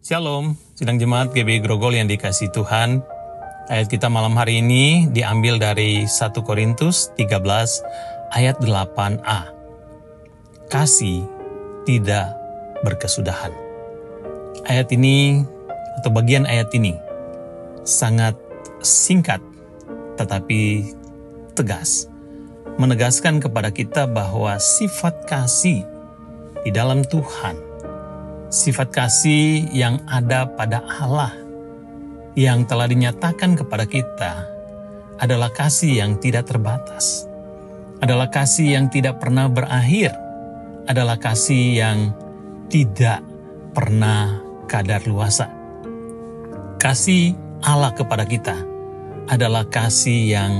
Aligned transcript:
Shalom, 0.00 0.56
sidang 0.72 0.96
jemaat 0.96 1.36
GB 1.36 1.60
Grogol 1.60 1.92
yang 1.92 2.08
dikasih 2.08 2.48
Tuhan. 2.56 3.04
Ayat 3.68 3.92
kita 3.92 4.08
malam 4.08 4.32
hari 4.32 4.64
ini 4.64 5.04
diambil 5.12 5.60
dari 5.60 6.08
1 6.08 6.40
Korintus 6.40 7.12
13 7.20 7.36
ayat 8.32 8.56
8a. 8.64 9.52
Kasih 10.72 11.28
tidak 11.84 12.32
berkesudahan. 12.80 13.52
Ayat 14.64 14.88
ini 14.88 15.44
atau 16.00 16.08
bagian 16.16 16.48
ayat 16.48 16.72
ini 16.72 16.96
sangat 17.84 18.40
singkat 18.80 19.44
tetapi 20.16 20.96
tegas 21.52 22.08
menegaskan 22.80 23.36
kepada 23.36 23.68
kita 23.68 24.08
bahwa 24.08 24.56
sifat 24.56 25.28
kasih 25.28 25.84
di 26.64 26.72
dalam 26.72 27.04
Tuhan 27.04 27.69
sifat 28.50 28.90
kasih 28.90 29.70
yang 29.70 30.02
ada 30.10 30.42
pada 30.58 30.82
Allah 30.82 31.30
yang 32.34 32.66
telah 32.66 32.90
dinyatakan 32.90 33.54
kepada 33.54 33.86
kita 33.86 34.42
adalah 35.22 35.54
kasih 35.54 36.02
yang 36.02 36.18
tidak 36.18 36.50
terbatas, 36.50 37.30
adalah 38.02 38.26
kasih 38.26 38.74
yang 38.74 38.86
tidak 38.90 39.22
pernah 39.22 39.46
berakhir, 39.46 40.10
adalah 40.90 41.14
kasih 41.14 41.78
yang 41.78 41.98
tidak 42.66 43.22
pernah 43.70 44.42
kadar 44.66 45.02
luasa. 45.06 45.46
Kasih 46.82 47.38
Allah 47.62 47.94
kepada 47.94 48.26
kita 48.26 48.56
adalah 49.30 49.62
kasih 49.70 50.20
yang 50.26 50.52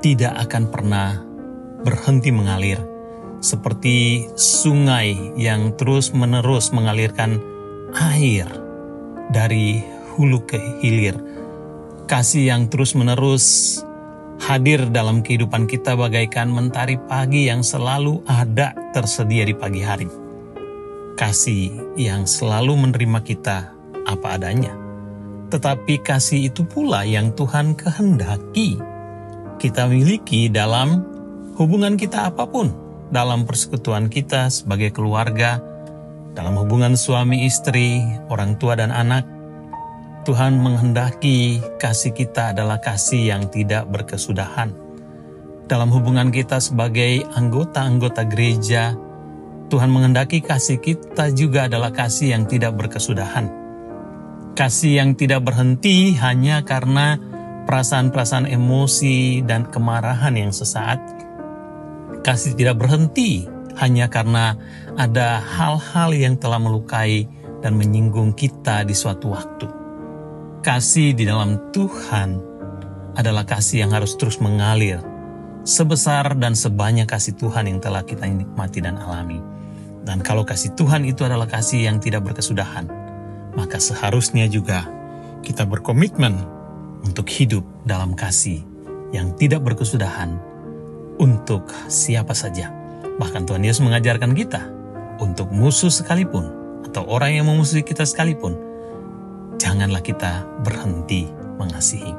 tidak 0.00 0.32
akan 0.48 0.72
pernah 0.72 1.20
berhenti 1.84 2.32
mengalir 2.32 2.93
seperti 3.44 4.24
sungai 4.40 5.36
yang 5.36 5.76
terus-menerus 5.76 6.72
mengalirkan 6.72 7.36
air 7.92 8.48
dari 9.28 9.84
hulu 10.16 10.48
ke 10.48 10.56
hilir. 10.80 11.20
Kasih 12.08 12.48
yang 12.48 12.72
terus-menerus 12.72 13.78
hadir 14.40 14.88
dalam 14.88 15.20
kehidupan 15.20 15.68
kita 15.68 15.92
bagaikan 15.92 16.48
mentari 16.48 16.96
pagi 16.96 17.52
yang 17.52 17.60
selalu 17.60 18.24
ada 18.24 18.72
tersedia 18.96 19.44
di 19.44 19.52
pagi 19.52 19.84
hari. 19.84 20.08
Kasih 21.20 21.94
yang 22.00 22.24
selalu 22.24 22.74
menerima 22.88 23.20
kita 23.20 23.70
apa 24.08 24.40
adanya. 24.40 24.72
Tetapi 25.52 26.00
kasih 26.00 26.50
itu 26.50 26.64
pula 26.64 27.04
yang 27.04 27.30
Tuhan 27.36 27.76
kehendaki 27.76 28.80
kita 29.60 29.86
miliki 29.86 30.50
dalam 30.50 31.06
hubungan 31.54 31.94
kita 31.94 32.34
apa 32.34 32.42
pun 32.42 32.83
dalam 33.12 33.44
persekutuan 33.44 34.08
kita 34.08 34.48
sebagai 34.48 34.94
keluarga, 34.94 35.60
dalam 36.34 36.58
hubungan 36.58 36.98
suami 36.98 37.46
istri, 37.46 38.02
orang 38.32 38.58
tua 38.58 38.74
dan 38.74 38.90
anak, 38.90 39.22
Tuhan 40.24 40.56
menghendaki 40.56 41.60
kasih 41.76 42.16
kita 42.16 42.56
adalah 42.56 42.80
kasih 42.80 43.28
yang 43.36 43.52
tidak 43.52 43.84
berkesudahan. 43.92 44.72
Dalam 45.64 45.88
hubungan 45.92 46.28
kita 46.32 46.60
sebagai 46.60 47.24
anggota-anggota 47.36 48.24
gereja, 48.28 48.96
Tuhan 49.68 49.88
menghendaki 49.88 50.44
kasih 50.44 50.80
kita 50.80 51.32
juga 51.32 51.68
adalah 51.68 51.92
kasih 51.92 52.36
yang 52.36 52.44
tidak 52.44 52.76
berkesudahan. 52.76 53.48
Kasih 54.56 55.00
yang 55.00 55.16
tidak 55.16 55.44
berhenti 55.44 56.16
hanya 56.20 56.62
karena 56.64 57.16
perasaan-perasaan 57.64 58.44
emosi 58.44 59.40
dan 59.40 59.64
kemarahan 59.68 60.36
yang 60.36 60.52
sesaat, 60.52 61.00
Kasih 62.24 62.56
tidak 62.56 62.80
berhenti 62.80 63.44
hanya 63.76 64.08
karena 64.08 64.56
ada 64.96 65.44
hal-hal 65.44 66.16
yang 66.16 66.40
telah 66.40 66.56
melukai 66.56 67.28
dan 67.60 67.76
menyinggung 67.76 68.32
kita 68.32 68.80
di 68.88 68.96
suatu 68.96 69.36
waktu. 69.36 69.68
Kasih 70.64 71.12
di 71.12 71.28
dalam 71.28 71.60
Tuhan 71.76 72.40
adalah 73.12 73.44
kasih 73.44 73.84
yang 73.84 73.92
harus 73.92 74.16
terus 74.16 74.40
mengalir, 74.40 75.04
sebesar 75.68 76.32
dan 76.40 76.56
sebanyak 76.56 77.04
kasih 77.04 77.36
Tuhan 77.36 77.68
yang 77.68 77.78
telah 77.84 78.00
kita 78.00 78.24
nikmati 78.24 78.80
dan 78.80 78.96
alami. 78.96 79.44
Dan 80.04 80.24
kalau 80.24 80.48
kasih 80.48 80.72
Tuhan 80.80 81.04
itu 81.04 81.28
adalah 81.28 81.44
kasih 81.44 81.92
yang 81.92 82.00
tidak 82.00 82.24
berkesudahan, 82.24 82.88
maka 83.52 83.76
seharusnya 83.76 84.48
juga 84.48 84.88
kita 85.44 85.68
berkomitmen 85.68 86.40
untuk 87.04 87.28
hidup 87.28 87.64
dalam 87.84 88.16
kasih 88.16 88.64
yang 89.12 89.36
tidak 89.36 89.60
berkesudahan 89.60 90.53
untuk 91.18 91.70
siapa 91.86 92.32
saja. 92.32 92.70
Bahkan 93.20 93.46
Tuhan 93.46 93.62
Yesus 93.62 93.84
mengajarkan 93.84 94.34
kita 94.34 94.62
untuk 95.22 95.50
musuh 95.54 95.90
sekalipun 95.90 96.50
atau 96.90 97.06
orang 97.06 97.38
yang 97.38 97.46
memusuhi 97.46 97.86
kita 97.86 98.02
sekalipun, 98.02 98.58
janganlah 99.58 100.02
kita 100.02 100.46
berhenti 100.66 101.30
mengasihi. 101.58 102.12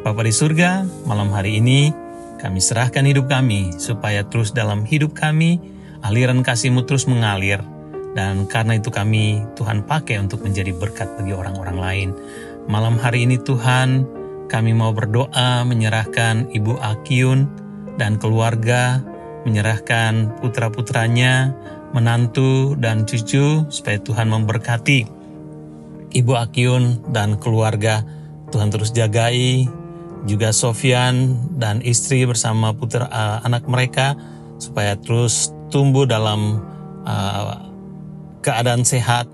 Bapa 0.00 0.24
di 0.24 0.32
surga, 0.32 0.88
malam 1.04 1.28
hari 1.36 1.60
ini 1.60 1.92
kami 2.40 2.56
serahkan 2.56 3.04
hidup 3.04 3.28
kami 3.28 3.76
supaya 3.76 4.24
terus 4.24 4.56
dalam 4.56 4.88
hidup 4.88 5.12
kami 5.12 5.60
aliran 6.00 6.40
kasih-Mu 6.40 6.88
terus 6.88 7.04
mengalir 7.04 7.60
dan 8.16 8.48
karena 8.48 8.80
itu 8.80 8.88
kami 8.88 9.44
Tuhan 9.60 9.84
pakai 9.84 10.16
untuk 10.18 10.40
menjadi 10.40 10.72
berkat 10.72 11.20
bagi 11.20 11.36
orang-orang 11.36 11.78
lain. 11.78 12.08
Malam 12.64 12.96
hari 12.96 13.28
ini 13.28 13.36
Tuhan, 13.36 14.08
kami 14.48 14.72
mau 14.72 14.90
berdoa 14.90 15.62
menyerahkan 15.68 16.48
Ibu 16.50 16.80
Akiun 16.80 17.59
dan 18.00 18.16
keluarga 18.16 19.04
menyerahkan 19.44 20.40
putra-putranya, 20.40 21.52
menantu 21.92 22.76
dan 22.80 23.04
cucu 23.04 23.68
supaya 23.68 24.00
Tuhan 24.00 24.32
memberkati 24.32 25.04
Ibu 26.10 26.32
Akiun 26.34 27.12
dan 27.12 27.38
keluarga. 27.38 28.02
Tuhan 28.50 28.72
terus 28.74 28.90
jagai 28.90 29.68
juga 30.26 30.50
Sofian 30.50 31.38
dan 31.56 31.80
istri 31.86 32.26
bersama 32.26 32.74
putra 32.74 33.06
uh, 33.06 33.38
anak 33.46 33.64
mereka 33.70 34.18
supaya 34.58 34.98
terus 34.98 35.54
tumbuh 35.70 36.04
dalam 36.04 36.60
uh, 37.06 37.70
keadaan 38.42 38.82
sehat. 38.82 39.30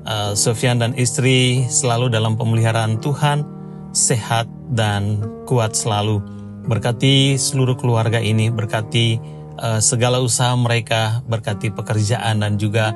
Uh, 0.00 0.32
Sofian 0.32 0.80
dan 0.80 0.96
istri 0.96 1.68
selalu 1.68 2.08
dalam 2.08 2.38
pemeliharaan 2.40 3.02
Tuhan, 3.04 3.44
sehat 3.92 4.48
dan 4.72 5.20
kuat 5.44 5.76
selalu. 5.76 6.39
Berkati 6.64 7.40
seluruh 7.40 7.76
keluarga 7.78 8.20
ini, 8.20 8.52
berkati 8.52 9.20
uh, 9.60 9.80
segala 9.80 10.20
usaha 10.20 10.52
mereka, 10.56 11.24
berkati 11.24 11.72
pekerjaan 11.72 12.44
dan 12.44 12.60
juga 12.60 12.92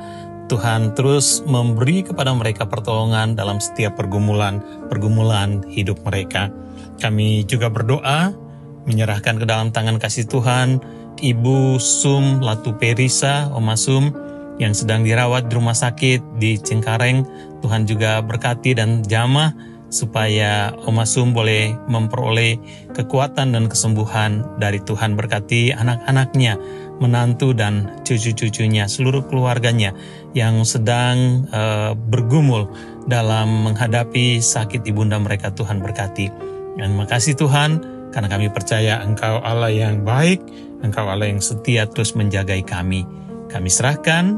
Tuhan 0.48 0.92
terus 0.92 1.40
memberi 1.48 2.04
kepada 2.04 2.36
mereka 2.36 2.68
pertolongan 2.68 3.32
dalam 3.32 3.56
setiap 3.60 3.96
pergumulan-pergumulan 3.96 5.64
hidup 5.72 6.04
mereka. 6.04 6.52
Kami 7.00 7.48
juga 7.48 7.72
berdoa 7.72 8.36
menyerahkan 8.84 9.40
ke 9.40 9.46
dalam 9.48 9.72
tangan 9.72 9.96
kasih 9.96 10.28
Tuhan 10.28 10.84
Ibu 11.24 11.80
Sum 11.80 12.44
Latu 12.44 12.76
Perisa, 12.76 13.48
Oma 13.56 13.78
Sum, 13.80 14.12
yang 14.60 14.76
sedang 14.76 15.02
dirawat 15.02 15.48
di 15.48 15.52
rumah 15.56 15.74
sakit 15.74 16.38
di 16.38 16.60
Cengkareng. 16.60 17.24
Tuhan 17.64 17.88
juga 17.88 18.20
berkati 18.20 18.76
dan 18.76 19.00
jamah 19.00 19.73
supaya 19.94 20.74
Oma 20.90 21.06
Sum 21.06 21.30
boleh 21.30 21.70
memperoleh 21.86 22.58
kekuatan 22.90 23.54
dan 23.54 23.70
kesembuhan 23.70 24.58
dari 24.58 24.82
Tuhan 24.82 25.14
berkati 25.14 25.70
anak-anaknya, 25.70 26.58
menantu 26.98 27.54
dan 27.54 28.02
cucu-cucunya, 28.02 28.90
seluruh 28.90 29.30
keluarganya 29.30 29.94
yang 30.34 30.66
sedang 30.66 31.46
uh, 31.54 31.94
bergumul 31.94 32.66
dalam 33.06 33.70
menghadapi 33.70 34.42
sakit 34.42 34.82
ibunda 34.90 35.14
mereka 35.22 35.54
Tuhan 35.54 35.78
berkati. 35.78 36.26
Dan 36.74 36.98
makasih 36.98 37.38
Tuhan 37.38 37.78
karena 38.10 38.26
kami 38.26 38.50
percaya 38.50 38.98
Engkau 39.06 39.38
Allah 39.46 39.70
yang 39.70 40.02
baik, 40.02 40.42
Engkau 40.82 41.06
Allah 41.06 41.30
yang 41.30 41.38
setia 41.38 41.86
terus 41.86 42.18
menjagai 42.18 42.66
kami. 42.66 43.06
Kami 43.46 43.70
serahkan 43.70 44.34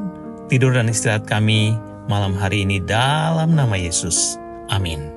tidur 0.53 0.77
dan 0.77 0.93
istirahat 0.93 1.25
kami 1.25 1.73
malam 2.13 2.37
hari 2.37 2.69
ini 2.69 2.77
dalam 2.85 3.57
nama 3.57 3.75
Yesus. 3.81 4.37
Amin. 4.69 5.16